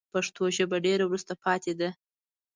[0.13, 1.89] پښتو ژبه ډېره وروسته پاته ده